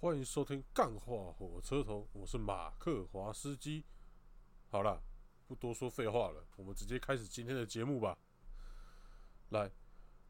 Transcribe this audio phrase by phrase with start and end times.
[0.00, 3.84] 欢迎收听《干话火车头》，我是马克华斯基。
[4.68, 5.02] 好了，
[5.48, 8.16] 不多说废话了，我们直接开始今天的节目吧。
[9.48, 9.68] 来，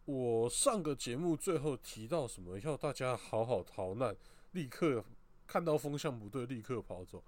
[0.06, 2.58] 我上个节目最后提到什么？
[2.60, 4.16] 要大家好好逃难，
[4.52, 5.04] 立刻
[5.46, 7.22] 看到风向不对，立刻跑走。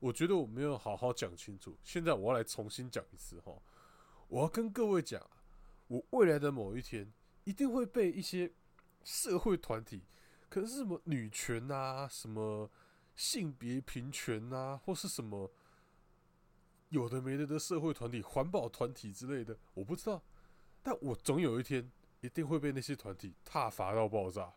[0.00, 3.56] 我觉得我没有好好讲清楚，现在我要来重新讲一次哈。
[4.26, 5.24] 我要跟各位讲，
[5.86, 7.12] 我未来的某一天
[7.44, 8.52] 一定会被一些
[9.04, 10.02] 社会团体。
[10.54, 12.70] 可是什么女权啊，什么
[13.16, 15.50] 性别平权啊，或是什么
[16.90, 20.22] 有的没的的社会团体、环保团体之类的，我不知道。
[20.80, 24.54] 但我总有一天一定会被那些团体踏伐到爆炸。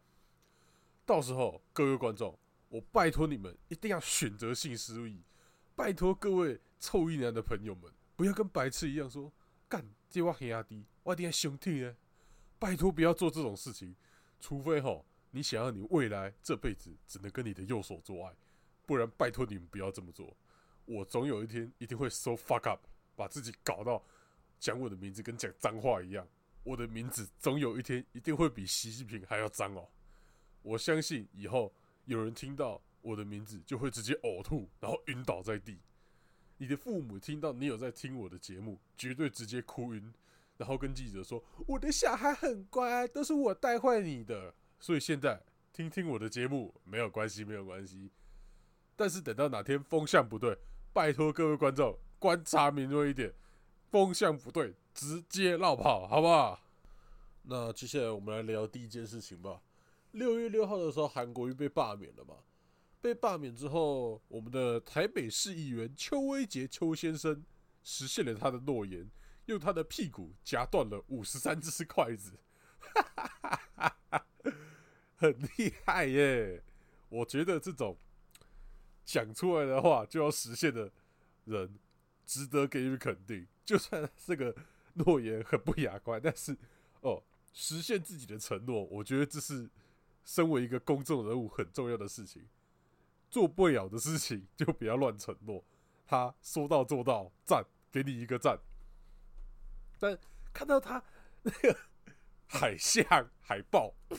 [1.03, 2.37] 到时候，各位观众，
[2.69, 5.23] 我拜托你们一定要选择性失忆。
[5.75, 9.33] 拜托各位臭一男的朋友们，不要跟白痴一样说
[9.67, 11.97] 干这我很压低，我一定要兄弟呢。
[12.59, 13.95] 拜托不要做这种事情，
[14.39, 15.03] 除非吼。
[15.37, 18.35] 你想要你未来这辈子只能跟你的右手做爱，
[18.87, 20.35] 不然拜托你们不要这么做。
[20.85, 22.79] 我总有一天一定会 so fuck up，
[23.15, 24.03] 把自己搞到
[24.59, 26.27] 讲我的名字跟讲脏话一样。
[26.63, 29.87] 我的名字总有一天一定会比习近平还要脏哦。
[30.63, 31.71] 我相信以后
[32.05, 35.77] 有人听到我的名字就会直接呕吐，然后晕倒在地。
[36.57, 40.11] 你的父母听到你有在听我的节目，绝对直接哭晕，
[40.57, 45.41] 然后跟记者说：“我的小孩很乖，都是我带坏你的。”所以现在
[45.73, 48.11] 听听我的节目没有关系，没有关系。
[48.95, 50.57] 但是等到哪天风向不对，
[50.93, 53.33] 拜托各位观众观察敏锐一点，
[53.91, 56.61] 风向不对直接绕跑，好不好？
[57.43, 59.61] 那接下来我们来聊第一件事情吧。
[60.11, 62.35] 六月六号的时候，韩国瑜被罢免了嘛？
[62.99, 67.45] 被罢免之后，我们的台北市议员邱威杰邱先生
[67.83, 69.09] 实现了他的诺言，
[69.45, 72.39] 用他的屁股夹断了五十三只筷子。
[72.79, 73.96] 哈哈哈哈！
[75.17, 76.63] 很厉害耶！
[77.09, 77.97] 我觉得这种
[79.03, 80.91] 讲出来的话就要实现的
[81.45, 81.79] 人，
[82.25, 83.47] 值得给予肯定。
[83.65, 84.55] 就算这个
[84.93, 86.55] 诺言很不雅观，但是
[87.01, 89.69] 哦，实现自己的承诺，我觉得这是
[90.23, 92.47] 身为一个公众人物很重要的事情。
[93.29, 95.63] 做不了的事情就不要乱承诺。
[96.05, 98.59] 他说到做到，赞，给你一个赞。
[99.99, 100.17] 但
[100.53, 101.03] 看到他
[101.41, 101.77] 那个。
[102.47, 103.93] 海象海豹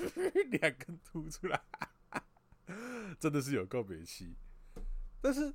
[0.51, 1.63] 两根凸出来，
[3.19, 4.37] 真的是有够美气。
[5.21, 5.55] 但是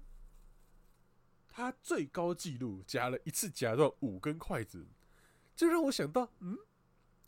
[1.48, 4.88] 他最高纪录夹了一次夹断五根筷子，
[5.56, 6.58] 就让我想到，嗯，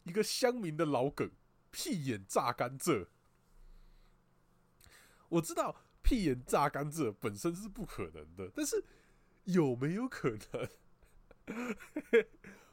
[0.04, 1.32] 一个乡民的老梗——
[1.72, 3.08] 屁眼榨甘蔗。
[5.30, 8.84] 我知道屁眼榨甘蔗本身是不可能的，但是
[9.46, 10.70] 有没有可能，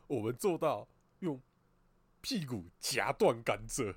[0.09, 0.89] 我们做到
[1.21, 1.41] 用？
[2.23, 3.93] 屁股夹断甘蔗，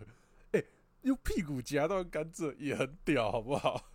[0.51, 0.63] 哎，
[1.03, 3.93] 用屁股夹断甘蔗也很屌，好不好？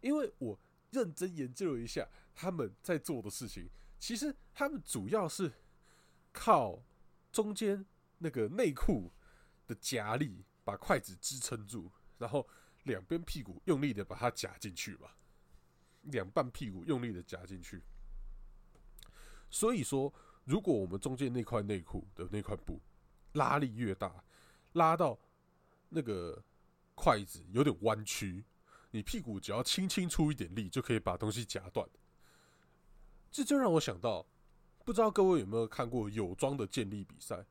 [0.00, 0.58] 因为我
[0.90, 3.68] 认真研究了一下他们在做的事情，
[3.98, 5.52] 其实他们主要是
[6.32, 6.82] 靠
[7.30, 7.84] 中间
[8.16, 9.12] 那个内裤
[9.66, 12.48] 的夹力把筷子支撑住，然后
[12.84, 15.14] 两边屁股用力的把它夹进去吧，
[16.04, 17.82] 两半屁股用力的夹进去，
[19.50, 20.12] 所以说。
[20.50, 22.80] 如果我们中间那块内裤的那块布
[23.34, 24.12] 拉力越大，
[24.72, 25.16] 拉到
[25.88, 26.42] 那个
[26.96, 28.44] 筷子有点弯曲，
[28.90, 31.88] 你屁股只要轻轻出一点力，就可以把东西夹断。
[33.30, 34.26] 这就让我想到，
[34.84, 37.46] 不知道各位有没有看过有装的健力比赛，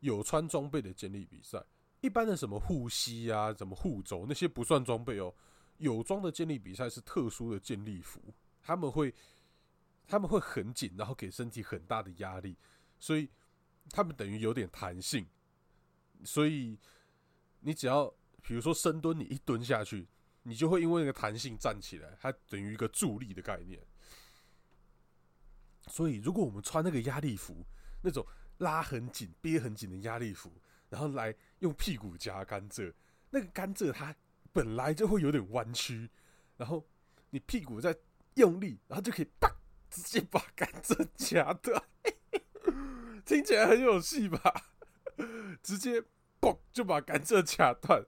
[0.00, 1.64] 有穿装备的健力比赛，
[2.00, 5.32] 一般的什么护膝啊、什么护肘那些不算装备哦。
[5.78, 8.20] 有装的健力比赛是特殊的健力服，
[8.60, 9.14] 他们会。
[10.10, 12.56] 他们会很紧，然后给身体很大的压力，
[12.98, 13.30] 所以
[13.90, 15.24] 他们等于有点弹性。
[16.24, 16.76] 所以
[17.60, 18.12] 你只要
[18.42, 20.08] 比如说深蹲，你一蹲下去，
[20.42, 23.80] 你就会因为那个弹性站起来，它等于一个助力的概念。
[25.86, 27.64] 所以如果我们穿那个压力服，
[28.02, 28.26] 那种
[28.58, 30.52] 拉很紧、憋很紧的压力服，
[30.88, 32.92] 然后来用屁股夹甘蔗，
[33.30, 34.12] 那个甘蔗它
[34.52, 36.10] 本来就会有点弯曲，
[36.56, 36.84] 然后
[37.30, 37.96] 你屁股再
[38.34, 39.48] 用力，然后就可以啪。
[39.90, 41.82] 直接把甘蔗夹断，
[43.26, 44.38] 听起来很有戏吧？
[45.62, 46.02] 直接
[46.40, 48.06] 嘣就把甘蔗夹断。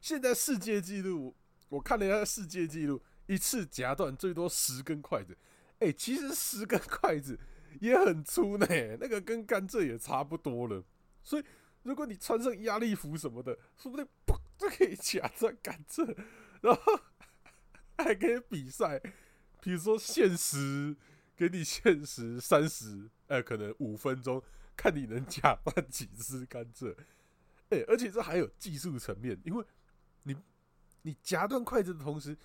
[0.00, 1.36] 现在世界纪录，
[1.68, 5.36] 我看了一下世界纪录，一次夹断最多十根筷子。
[5.80, 7.38] 哎，其实十根筷子
[7.80, 8.66] 也很粗呢，
[8.98, 10.82] 那个跟甘蔗也差不多了。
[11.22, 11.44] 所以
[11.82, 16.16] 如果你穿上压力服什么的，说不定嘣就可以夹断甘蔗，
[16.62, 17.00] 然后
[17.98, 19.00] 还可以比赛，
[19.60, 20.96] 比如说限时。
[21.38, 24.42] 给你限时三十， 呃，可能五分钟，
[24.76, 26.92] 看你能夹断几支甘蔗。
[27.70, 29.64] 哎，而且这还有技术层面，因为
[30.24, 30.36] 你
[31.02, 32.36] 你夹断筷子的同时，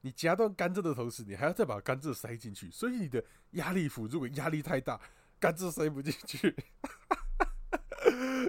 [0.00, 5.00] 你夹断甘蔗的同时，你还要再把甘蔗塞进去，所以你的压力符如果压力太大，
[5.38, 6.56] 甘蔗塞不进去，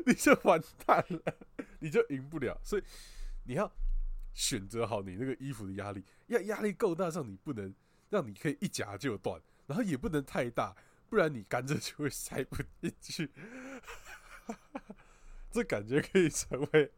[0.08, 1.36] 你就完蛋了，
[1.80, 2.60] 你就赢不了。
[2.64, 2.84] 所以
[3.44, 3.72] 你要
[4.34, 7.72] 选择好你那个衣服的压力，要压力够大，让你不能
[8.10, 9.40] 让你可以一夹就断，
[9.72, 10.76] 然后也不能太大，
[11.08, 13.32] 不然你甘蔗就会塞不进去。
[15.50, 16.92] 这感觉可以成为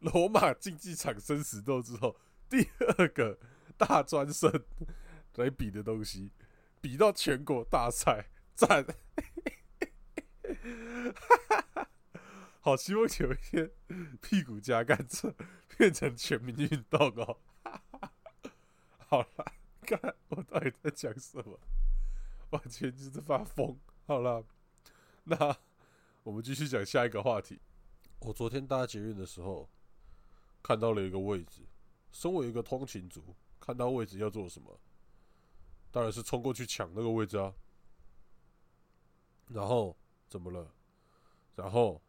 [0.00, 2.18] 罗马竞技场生死斗之后
[2.48, 3.38] 第二个
[3.78, 4.64] 大专生
[5.36, 6.32] 来比的东西，
[6.80, 8.84] 比到全国大赛，赞！
[12.60, 13.70] 好希望有一天
[14.20, 15.32] 屁股加甘蔗
[15.78, 17.38] 变成全民运动哦！
[19.06, 19.52] 好了，
[19.82, 21.60] 看我到底在讲什么，
[22.56, 23.78] 完全就是发疯。
[24.06, 24.44] 好了，
[25.24, 25.56] 那。
[26.22, 27.60] 我们继续讲下一个话题。
[28.18, 29.70] 我昨天搭捷运的时候，
[30.60, 31.62] 看到了一个位置。
[32.10, 33.22] 身为一个通勤族，
[33.60, 34.76] 看到位置要做什么？
[35.92, 37.54] 当然是冲过去抢那个位置啊。
[39.50, 39.96] 然后
[40.28, 40.68] 怎么了？
[41.54, 42.02] 然后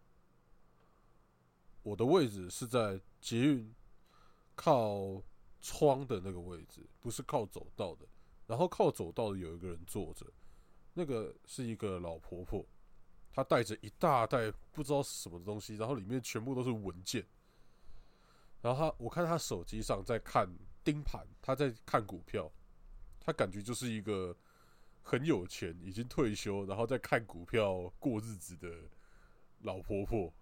[1.83, 3.71] 我的位置是在捷运
[4.55, 5.21] 靠
[5.61, 8.07] 窗的那个位置，不是靠走道的。
[8.47, 10.25] 然后靠走道的有一个人坐着，
[10.93, 12.65] 那个是一个老婆婆。
[13.31, 17.23] 她带着一大袋不知道是什么东西，然后里面全部都是文件。
[18.61, 20.49] 然后她，我看她手机上在看
[20.83, 22.51] 盯盘，她在看股票。
[23.19, 24.35] 她感觉就是一个
[25.03, 28.89] 很有钱、已经退休，然后在看股票过日子的
[29.59, 30.33] 老婆婆，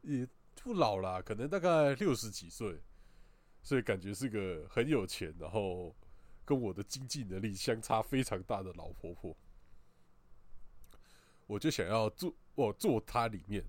[0.00, 0.26] 也
[0.56, 2.82] 不老啦，可能大概六十几岁，
[3.62, 5.94] 所以感觉是个很有钱，然后
[6.44, 9.36] 跟我的经济能力相差非常大的老婆婆。
[11.46, 13.64] 我就想要坐，我坐她里面，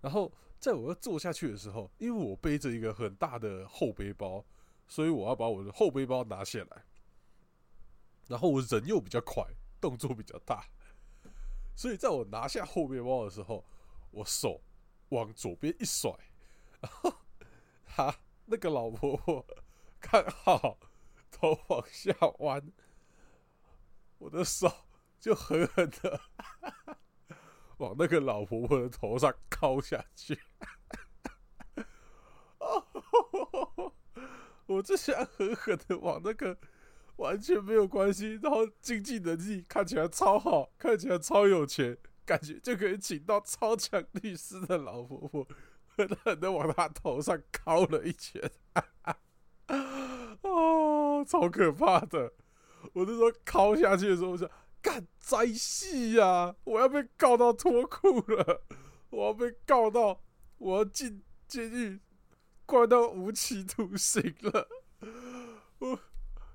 [0.00, 4.44] 然后在我要坐下去的时候，因为我背着一个很大的后背包，
[4.86, 6.84] 所以我要把我的后背包拿下来。
[8.28, 9.42] 然后我人又比较快，
[9.80, 10.68] 动作比较大，
[11.74, 13.64] 所以在我拿下后背包的时候，
[14.10, 14.60] 我手
[15.10, 16.10] 往左边一甩，
[16.80, 17.14] 然后
[17.86, 18.14] 他
[18.46, 19.46] 那个老婆婆
[20.00, 20.78] 看好
[21.40, 22.72] 头往下弯，
[24.18, 24.70] 我的手
[25.20, 26.20] 就狠狠的。
[27.78, 30.36] 往那个老婆婆的头上敲下去，
[34.66, 36.58] 我只想狠狠的往那个
[37.18, 41.96] 完全没有关系，然后经济能力看起来超好，看起来超有钱，
[42.26, 45.46] 感觉就可以请到超强律师的老婆婆，
[45.86, 48.50] 狠狠的往她头上敲了一拳，
[51.28, 52.32] 超可怕的！
[52.94, 54.50] 我那时候敲下去的时候，我想。
[54.80, 56.54] 干灾戏呀！
[56.62, 58.62] 我要被告到脱裤了，
[59.10, 60.22] 我要被告到
[60.56, 62.00] 我要进监狱，
[62.64, 64.68] 关到无期徒刑了，
[65.80, 65.98] 我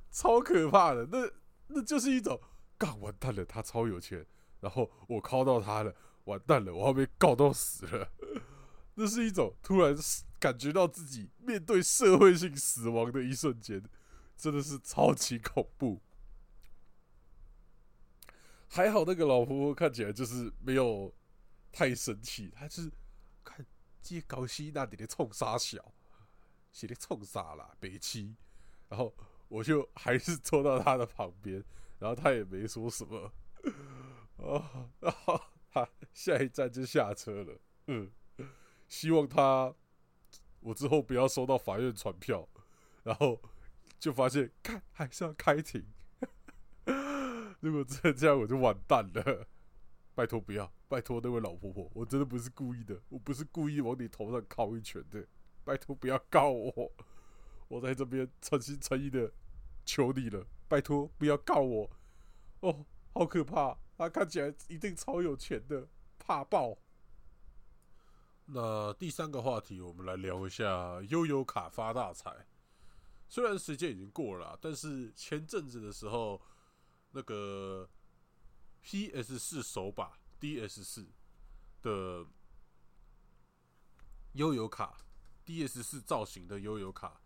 [0.10, 1.06] 超可怕的。
[1.12, 1.30] 那
[1.68, 2.40] 那就是一种
[2.78, 4.25] 干完蛋了，他超有钱，
[4.62, 5.94] 然后我靠到他了，
[6.24, 8.08] 完蛋了，我要被告到死了。
[8.96, 9.94] 那是一种突然
[10.40, 13.84] 感觉到自己面对社会性死亡的一瞬间，
[14.36, 16.02] 真的是超级恐怖。
[18.68, 21.14] 还好那个老婆婆看起来就是没有
[21.72, 22.92] 太生气，她是
[23.44, 23.64] 看
[24.02, 25.94] 这高希那里的冲杀小，
[26.72, 28.36] 写的冲杀啦，北七，
[28.90, 29.16] 然后
[29.48, 31.63] 我就还是坐到他的旁边，
[32.00, 33.32] 然后他也没说什么，
[34.38, 35.40] 啊，然后
[35.72, 38.12] 他下一站就下车了，嗯，
[38.88, 39.74] 希望他
[40.62, 42.50] 我之后不要收到法院传票，
[43.04, 43.40] 然后
[44.03, 45.88] 就发现看还是要开庭。
[47.62, 49.48] 如果真的这样，我就完蛋了。
[50.13, 55.25] 拜托不要，拜托那位老婆婆，我真的不是故意的，我不是故意往你头上敲一拳的。
[55.63, 56.91] 拜托不要告我，
[57.69, 59.31] 我在这边诚心诚意的
[59.86, 61.89] 求你了，拜托不要告我。
[62.60, 65.88] 哦，好可怕，他看起来一定超有钱的，
[66.19, 66.77] 怕爆。
[68.48, 72.45] 那第三个话题，我们来聊一下悠游卡发大财。
[73.27, 76.42] 虽然时间已经过了，但是前阵子的时候。
[77.15, 77.88] 那个
[78.82, 81.08] PS 四手把 DS 四
[81.84, 82.25] 的
[84.32, 85.06] 悠游卡
[85.46, 87.22] ，DS 四造型的悠游卡，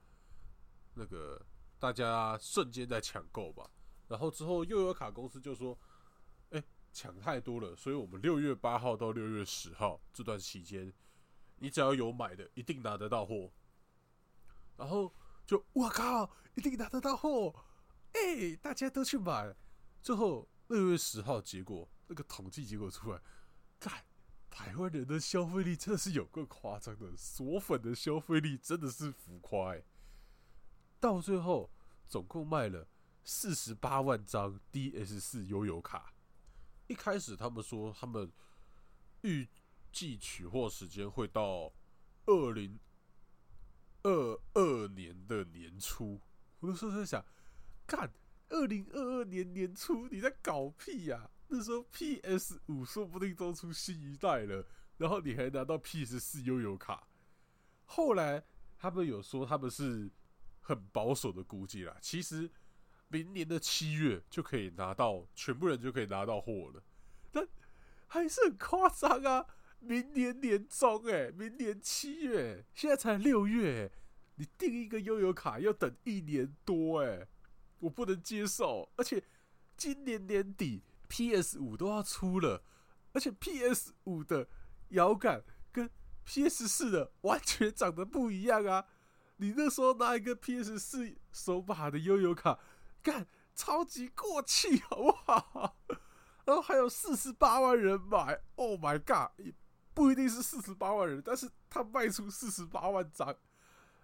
[0.93, 1.41] 那个
[1.79, 3.71] 大家瞬间在抢购吧。
[4.09, 5.79] 然后之后悠游卡公司就说
[6.51, 6.61] ：“哎，
[6.91, 10.93] 抢太多了，所以我们六月八号到六月十号这段期间，
[11.59, 13.49] 你只要有买的，一定拿得到货。”
[14.75, 15.13] 然后
[15.47, 17.63] 就我靠，一定拿得到货！
[18.11, 19.55] 哎，大家都去买。
[20.01, 23.21] 最后六月十号，结果那个统计结果出来，
[23.79, 24.03] 看
[24.49, 29.73] 台湾人的消费力真的是有够夸张的，锁粉的消费力真的是浮夸。
[30.99, 31.71] 到最后
[32.09, 32.85] 总共卖了
[33.23, 36.13] 四十八万张 DS 四悠游卡。
[36.87, 38.31] 一开始他们说他们
[39.21, 39.47] 预
[39.93, 41.71] 计取货时间会到
[42.25, 42.77] 二零
[44.07, 46.21] 二二年的年初，
[46.61, 47.25] 我那时候在想，
[47.85, 48.09] 干
[48.47, 57.05] 二零二二年年初你在搞屁呀、那时候 PS 五说不定都出新一代了，然后你还拿到 PS 四悠游卡。
[57.83, 58.45] 后来
[58.77, 60.09] 他们有说他们是
[60.61, 62.49] 很保守的估计啦，其实
[63.09, 66.81] 明年的七月就可以拿到，全部人就可以拿到货了，
[67.29, 67.45] 但
[68.07, 69.45] 还是很夸张啊！
[69.79, 73.91] 明年年中哎、明年七月，现在才六月、
[74.35, 77.27] 你订一个悠游卡要等一年多哎、
[77.79, 79.23] 我不能接受，而且
[79.75, 82.63] 今年年底 PS 五都要出了，
[83.13, 84.49] 而且 PS 五的
[84.89, 85.89] 摇杆跟
[86.25, 88.85] PS 四的完全长得不一样啊！
[89.37, 92.59] 你那时候拿一个 PS 四手把的悠游卡，
[93.01, 95.77] 干超级过气，好不好？
[96.43, 99.53] 然后还有四十八万人买，Oh my god！
[99.97, 103.35] 不一定是四十八万人，但是他卖出四十八万张，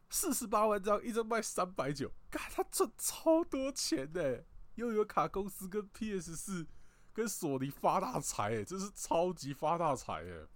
[0.10, 6.66] 四十八万张，一张卖三百九，干他赚超多钱呢、又有卡公司跟 PS 四
[7.14, 10.48] 跟索尼发大财哎、真是超级发大财哎、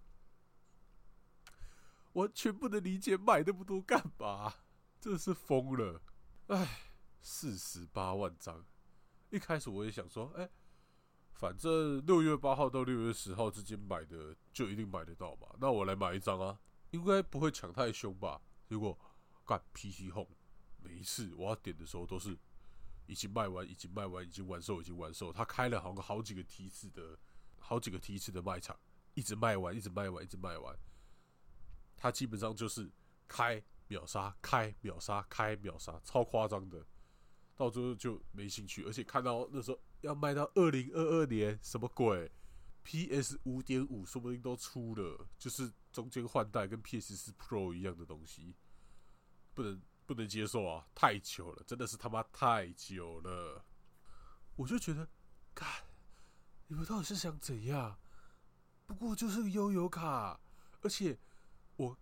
[2.14, 4.56] 完全不能理解买那么多干嘛，
[5.00, 6.02] 真是疯了！
[6.48, 6.68] 哎，
[7.22, 8.66] 四十八万张，
[9.30, 10.50] 一开始我也想说，哎、
[11.38, 18.42] 反正六月八号到六月十号之间买的就一定买得到嘛，那我来买一张啊，应该不会抢太凶吧？
[18.68, 18.98] 结果
[19.46, 20.36] 干 PC Home，
[20.82, 22.36] 每一次我要点的时候都是
[23.06, 25.32] 已经卖完，已经卖完，已经完售，已经完售。
[25.32, 27.16] 他开了好像好几个梯次的，
[27.60, 28.76] 好几个梯次的卖场，
[29.14, 30.76] 一直卖完，一直卖完，一直卖完。
[31.96, 32.90] 他基本上就是
[33.28, 36.84] 开秒杀，开秒杀，开秒杀，超夸张的。
[37.58, 42.32] 到最后就没兴趣，而且看到那时候要卖到二零二二年，什么鬼
[42.84, 48.56] ？PS 五点五说不定都出了，就是中间换代跟 PS 四 Pro 一样的东西，
[49.54, 50.88] 不能不能接受啊！
[50.96, 53.66] 太久了，真的是他妈太久了。
[54.56, 55.10] 我就觉得，
[55.54, 55.84] 看
[56.68, 58.00] 你们到底是想怎样？
[58.86, 60.40] 不过就是个悠游卡，
[60.82, 61.18] 而且
[61.76, 61.98] 我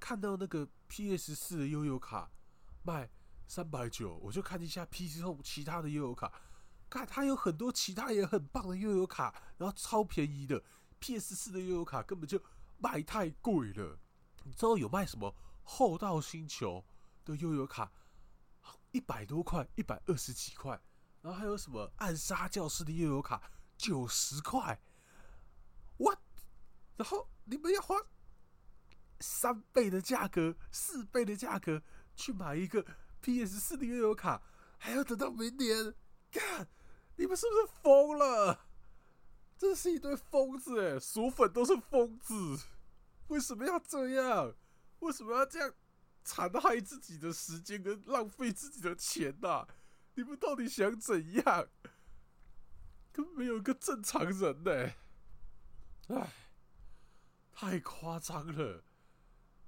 [0.00, 2.32] 看到那个 PS 四的悠游卡
[2.82, 3.08] 卖
[3.46, 6.32] 三百九，我就看一下 PC Home 其他的悠游卡，
[6.90, 10.62] 看它有很多其他也很棒的悠游卡，然后超便宜的
[10.98, 12.42] PS 四的悠游卡根本就
[12.78, 13.98] 卖太贵了。
[14.44, 16.84] 你知道有卖什么厚道星球
[17.24, 17.90] 的悠游卡，
[18.92, 20.80] 一百多块，一百二十几块，
[21.20, 23.42] 然后还有什么暗杀教室的悠游卡？
[23.76, 24.80] 九十块。
[25.98, 26.16] 哇
[26.96, 27.96] 然后你们要花
[29.20, 31.82] 三倍的价格、四倍的价格
[32.14, 32.86] 去买一个
[33.26, 34.40] PS 四的悠游卡，
[34.78, 35.92] 还要等到明年？
[36.30, 36.68] 干，
[37.16, 38.68] 你们是不是疯了？
[39.58, 41.00] 真是一堆疯子哎！
[41.00, 42.34] 薯粉都是疯子，
[43.26, 44.54] 为什么要这样？
[45.00, 45.74] 为什么要这样
[46.22, 49.66] 残害自己的时间跟浪费自己的钱呐、
[50.14, 51.68] 你们到底想怎样？
[53.10, 54.92] 根本没有一个正常人呢、
[56.10, 56.32] 唉，
[57.52, 58.84] 太夸张了！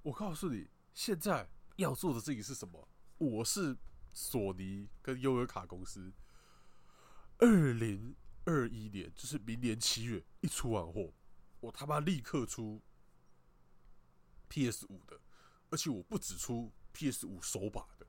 [0.03, 2.89] 我告诉你，现在要做的事情是什么？
[3.19, 3.77] 我是
[4.13, 6.13] 索尼跟优游卡公司，
[7.39, 11.13] 二零二一年就是明年七月一出完货，
[11.61, 12.81] 我他妈立刻出
[14.49, 15.21] PS 五的，
[15.71, 18.07] 而且我不只出 PS 五手把的，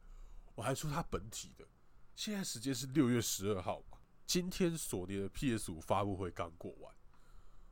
[0.53, 1.67] 我还出它本体的。
[2.15, 3.83] 现在时间是六月十二号，
[4.27, 6.93] 今天索尼的 PS 五发布会刚过完，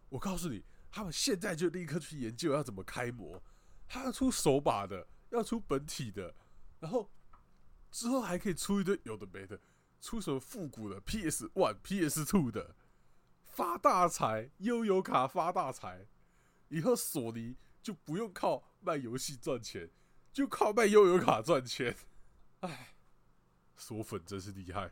[0.10, 3.44] 我告诉你，他们现在就立刻去研究要怎么开模，
[3.88, 6.34] 他要出手把的，要出本体的，
[6.80, 7.12] 然后
[7.98, 9.60] 之后还可以出一堆有的没的，
[10.00, 12.76] 出什么复古的 PS One、PS Two 的，
[13.44, 16.06] 发大财，悠游卡发大财，
[16.68, 19.90] 以后索尼就不用靠卖游戏赚钱，
[20.32, 21.98] 就靠卖悠游卡赚钱。
[22.60, 22.94] 唉，
[23.76, 24.92] 索粉真是厉害，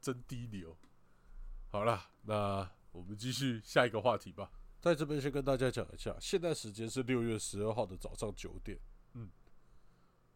[0.00, 0.78] 真低流。
[1.72, 4.52] 好了，那我们继续下一个话题吧。
[4.80, 8.78] 在这边先跟大家讲一下，现在时间是六月十二号的早上九点。
[9.14, 9.28] 嗯，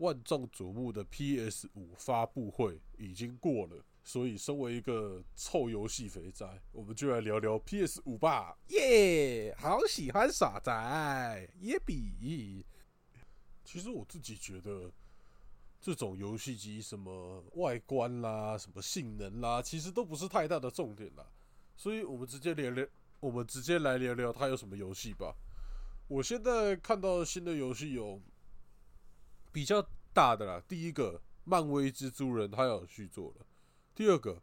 [0.02, 8.58] 万众瞩目的 PS 五发布会已经过了，所以身为一个臭游戏肥宅，我们就来聊聊 PS 五吧。
[8.70, 12.66] 耶、好喜欢耍宅，耶比。
[13.64, 14.90] 其实我自己觉得，
[15.80, 21.24] 这种游戏机什么外观啦、什么性能啦，其实都不是太大的重点啦。
[21.76, 22.84] 所以我们直接聊聊，
[23.20, 25.32] 我们直接来聊聊它有什么游戏吧。
[26.08, 28.20] 我现在看到新的游戏有
[29.52, 33.46] 比较大的啦，第一个漫威蜘蛛人他要有续作了。
[33.94, 34.42] 第二个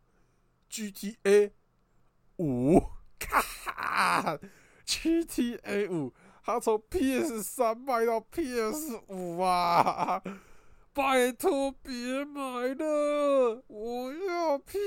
[0.70, 1.52] ，GTA
[2.38, 2.80] 五，
[3.20, 4.40] 咔
[4.86, 6.14] ，GTA 五，
[6.44, 10.22] 他从 PS 三卖到 PS 五啊！
[10.92, 12.42] 拜托别买
[12.74, 14.78] 了，我要 P，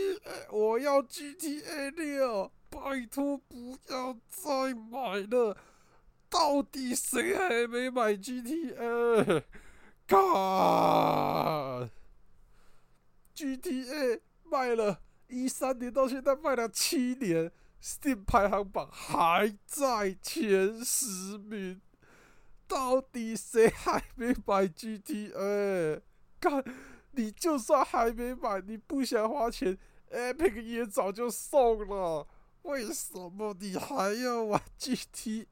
[0.51, 5.57] 我要 GTA 六，拜托不要再买了。
[6.29, 9.43] 到底谁还没买 GTA？
[10.07, 11.89] 嘎
[13.35, 17.51] ！GTA 卖了一三年到现在卖了七年
[17.83, 21.81] ，Steam 排行榜还在前十名。
[22.69, 26.01] 到底谁还没买 GTA？
[26.41, 26.65] 干，
[27.13, 29.77] 你就算还没买，你不想花钱
[30.11, 32.27] ，Epic 也早就送了。
[32.63, 35.47] 为什么你还要玩 GTA？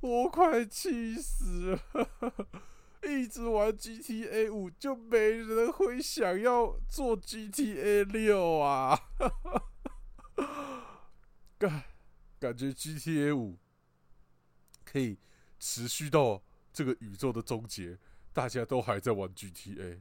[0.00, 1.82] 我快气死了！
[3.02, 8.98] 一直玩 GTA 五，就没人会想要做 GTA 六啊！
[11.58, 11.84] 感
[12.38, 13.58] 感觉 GTA 五
[14.84, 15.18] 可以
[15.58, 17.98] 持续到这个宇宙的终结，
[18.32, 20.00] 大家都还在玩 GTA，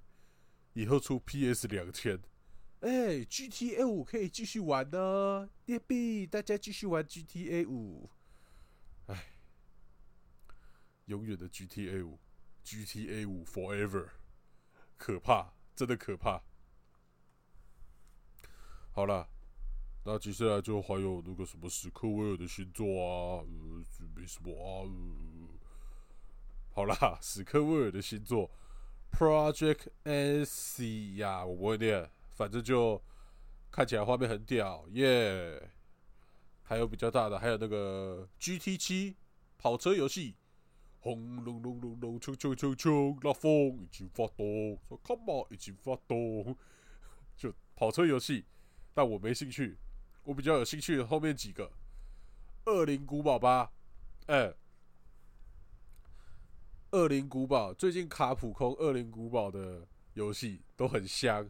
[0.73, 2.19] 以后出 PS 两千。
[2.81, 8.09] 哎，GTA 五可以继续玩呢，耶比，大家继续玩 GTA 五。
[11.07, 12.17] 永远的 GTA 五
[12.63, 14.09] ，GTA 五 Forever，
[14.97, 16.41] 可怕，真的可怕。
[18.91, 19.27] 好了，
[20.05, 23.83] 那接下来就还有那个什么史克威尔的新作啊，呃，
[24.15, 24.87] 没什么啊。
[26.71, 28.49] 好啦， 史克威尔的新作
[29.11, 32.09] Project NC 呀，我不会念。
[32.33, 33.01] 反正就
[33.71, 35.71] 看起来画面很屌耶，
[36.63, 39.15] 还有比较大的，还有那个 GT 七
[39.57, 40.35] 跑车游戏，
[40.99, 43.51] 轰隆隆隆隆，冲冲冲冲，那风
[43.81, 46.55] 已经发动，说 Come on，已经发动，
[47.35, 48.45] 就跑车游戏，
[48.93, 49.77] 但我没兴趣，
[50.23, 51.71] 我比较有兴趣的后面几个，
[52.65, 53.71] 恶灵古堡吧，
[54.25, 54.53] 哎，
[56.91, 61.49] 恶灵古堡最近卡普空恶灵古堡的游戏都很香。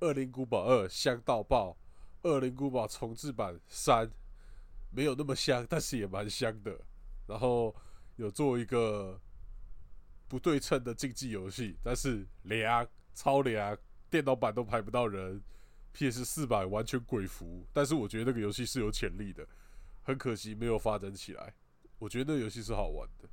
[0.06, 1.70] 《恶灵古堡二》香到爆，
[2.28, 4.06] 《恶灵古堡重置版三》
[4.90, 6.78] 没有那么香，但是也蛮香的。
[7.26, 7.74] 然后
[8.16, 9.20] 有做一个
[10.28, 13.76] 不对称的竞技游戏，但是凉，超凉，
[14.10, 15.42] 电脑版都排不到人。
[15.92, 19.48] PS 四版完全鬼服，但是我觉得那个游戏是有潜力的，
[20.02, 21.54] 很可惜没有发展起来。
[21.98, 23.26] 我觉得那游戏是好玩的。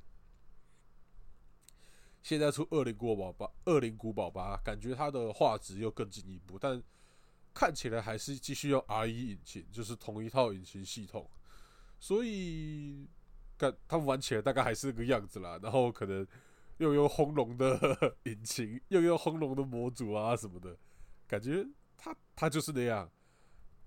[2.22, 6.82] 现在出《恶灵古堡吧》，《恶灵古堡吧》，感觉它的画质又更进一步，但
[7.52, 11.30] 看起来还是继续用 R 一引擎，就是同一套引擎系统，
[12.00, 13.06] 所以
[13.56, 15.58] 感他们玩起来大概还是那个样子啦。
[15.62, 16.26] 然后可能
[16.78, 20.76] 又用轰隆的引擎，又用轰隆的模组啊什么的，
[21.26, 23.06] 感觉它它就是那样，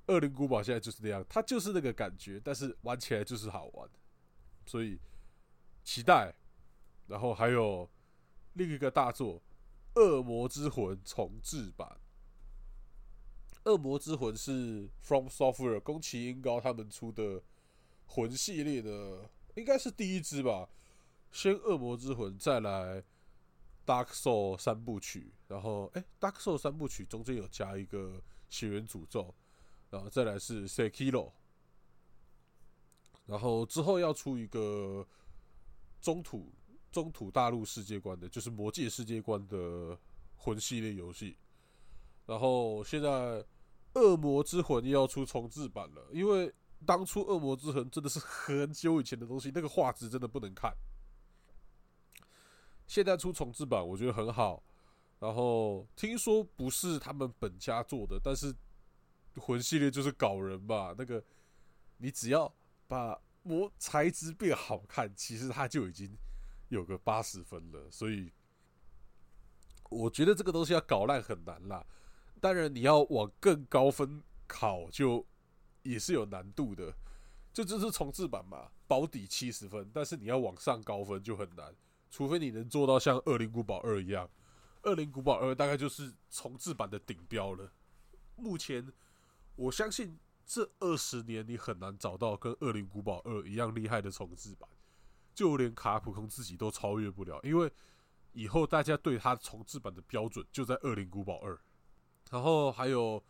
[0.14, 3.90] 《恶灵古堡》现在就是那样，它就是那个感觉，但是玩起来就是好玩，
[4.66, 5.00] 所以
[5.84, 6.34] 期待。
[7.08, 7.90] 然后还有。
[8.54, 9.40] 另一个大作
[10.02, 12.00] 《恶魔之魂》重置版，
[13.72, 17.44] 《恶魔之魂》是 From Software 宫崎英高他们出的
[18.08, 20.70] 魂系列的，应该是第一支吧。
[21.32, 23.02] 先《恶魔之魂》，再来
[23.86, 28.18] 《Dark Soul》三部曲，然后哎，《Dark Soul》三部曲中间有加一个
[28.50, 29.24] 《血缘诅咒》，
[29.90, 31.12] 然后再来是《Sekiro》，
[33.26, 35.06] 然后之后要出一个
[36.02, 36.52] 中土。
[36.90, 39.96] 中土大陆世界观的，就是魔界世界观的
[40.38, 41.38] 魂系列游戏。
[42.26, 43.10] 然后现在
[43.94, 46.52] 《恶魔之魂》又要出重置版了，因为
[46.86, 50.74] 当初《恶魔之痕》真的是很久以前的东西，那个画质真的不能看。
[52.86, 54.64] 现在出重置版，我觉得很好。
[55.20, 58.54] 然后听说不是他们本家做的，但是
[59.36, 60.94] 魂系列就是搞人吧？
[60.98, 61.24] 那个
[61.98, 62.54] 你只要
[62.88, 66.16] 把魔材质变好看，其实它就已经。
[66.70, 68.30] 有个八十分了，所以
[69.90, 71.88] 我觉得这个东西要搞烂很难啦。
[72.42, 75.26] 当然，你要往更高分考，就
[75.90, 76.94] 也是有难度的。
[77.54, 81.76] 就这是重置版嘛，保底七十分，但是你要往上高分就很难，
[82.12, 84.30] 除非你能做到像《恶灵古堡二》一样，
[84.90, 87.72] 《恶灵古堡二》大概就是重置版的顶标了。
[88.36, 88.94] 目前，
[89.56, 94.70] 我相信这二十年你很难找到跟《恶灵古堡二》一样厉害的重置版。
[95.34, 97.72] 就连卡普空自己都超越不了，因为
[98.34, 101.56] 以后大家对它重置版的标准就在《恶灵古堡二》，
[102.30, 103.24] 然后还有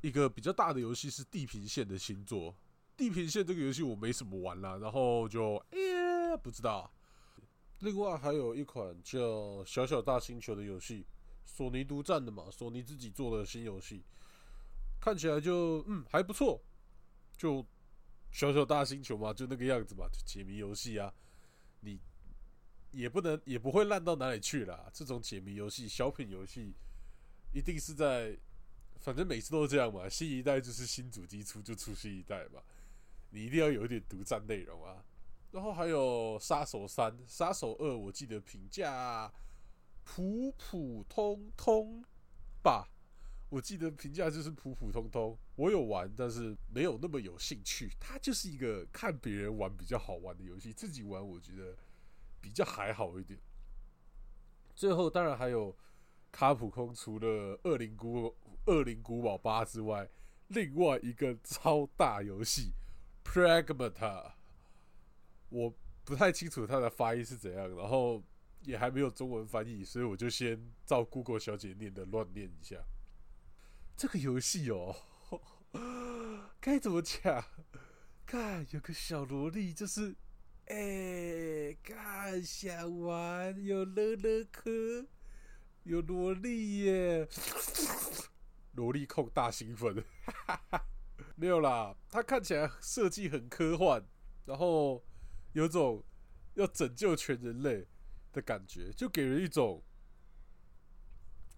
[0.00, 2.52] 一个比较大的游戏是《地平线》的新作，
[2.96, 6.90] 《地平线》这个游戏我没什么玩啦，然后就哎不知道，
[7.80, 9.18] 另外还有一款叫
[9.64, 11.06] 《小小大星球》的游戏，
[11.44, 14.02] 索尼独占的嘛，索尼自己做的新游戏，
[15.00, 16.62] 看起来就嗯还不错，
[17.36, 17.66] 就
[18.30, 21.12] 小小大星球嘛，就那个样子嘛，就解谜游戏啊，
[21.80, 21.98] 你
[22.92, 24.88] 也不能也不会烂到哪里去啦。
[24.94, 26.74] 这种解谜游戏、小品游戏，
[27.52, 28.36] 一定是在，
[29.00, 32.60] 反正每次都是这样嘛，新一代就是新主机出就出新一代嘛，
[33.30, 35.02] 你一定要有一点独占内容啊。
[35.52, 39.32] 然后还有《杀手三》《杀手二》，我记得评价
[40.04, 42.04] 普普通通
[42.62, 42.88] 吧。
[43.48, 45.36] 我记得评价就是普普通通。
[45.56, 47.90] 我有玩，但是没有那么有兴趣。
[47.98, 51.76] 它就是一个看别人玩比较好玩的游戏，自己玩我觉得
[52.40, 53.36] 比较还好一点。
[54.76, 55.76] 最后当然还有
[56.30, 58.32] 卡普空，除了《恶灵古
[58.66, 60.08] 恶灵古堡八》之外，
[60.48, 62.72] 另外一个超大游戏
[63.28, 63.92] 《Pragmata》。
[65.48, 68.22] 我不太清楚它的发音是怎样，然后
[68.62, 72.76] 也还没有中文翻译，所以我就先照 Google 小姐念的乱念一下。
[73.96, 74.94] 这个游戏哦，
[76.60, 77.44] 该怎么讲？
[78.26, 80.14] 看有个小萝莉，就是
[80.66, 85.06] 哎，看想玩，有乐乐科，
[85.82, 87.28] 有萝莉耶，
[88.72, 90.04] 萝莉控大兴奋，
[91.36, 94.04] 没有啦，它看起来设计很科幻，
[94.46, 95.04] 然后。
[95.52, 96.04] 有种
[96.54, 97.84] 要拯救全人类
[98.32, 99.82] 的感觉，就给人一种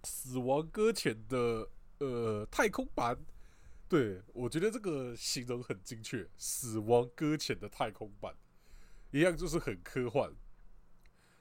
[0.09, 3.23] 《死亡搁浅》的呃太空版。
[3.87, 8.35] 对我觉得这个形容很精确，《死亡搁浅》的太空版
[9.11, 10.33] 一样就是很科幻，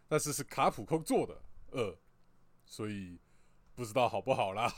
[0.10, 1.98] 但是是卡普空做的，呃，
[2.66, 3.18] 所以
[3.74, 4.76] 不知道好不好啦。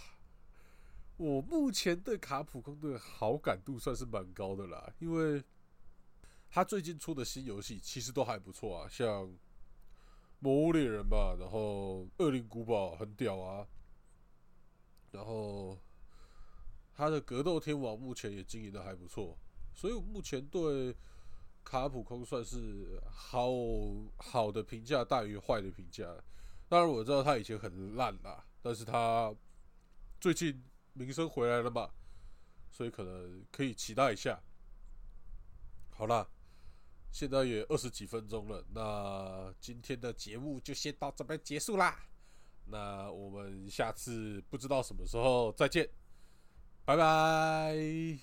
[1.23, 5.43] 我目前对卡普空的好感度算是蛮高的啦，因为。
[6.55, 9.25] 他最近出的新游戏其实都还不错啊，像
[10.37, 13.67] 《魔物猎人》吧，然后《恶灵古堡》很屌啊，
[15.09, 15.75] 然后
[16.93, 19.35] 他的《格斗天王》目前也经营的还不错，
[19.73, 20.95] 所以我目前对
[21.63, 23.49] 卡普空算是好
[24.17, 26.05] 好的评价大于坏的评价。
[26.69, 29.33] 当然我知道他以前很烂啦，但是他
[30.21, 31.89] 最近名声回来了嘛，
[32.71, 34.41] 所以可能可以期待一下。
[35.91, 36.27] 好啦。
[37.11, 41.95] 现在也二十几分钟了，那今天的节目就先到这边结束啦。
[42.65, 45.87] 那我们下次不知道什么时候再见，
[46.85, 48.17] 拜拜。